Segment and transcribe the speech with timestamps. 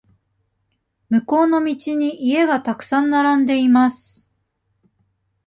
[1.11, 4.31] 向こうの道に家がたくさん並んでいます。